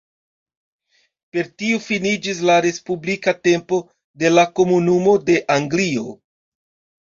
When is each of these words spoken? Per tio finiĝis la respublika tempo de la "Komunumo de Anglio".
Per 1.35 1.49
tio 1.61 1.81
finiĝis 1.87 2.39
la 2.51 2.55
respublika 2.67 3.35
tempo 3.49 3.79
de 4.25 4.33
la 4.33 4.47
"Komunumo 4.61 5.15
de 5.29 5.37
Anglio". 5.59 6.09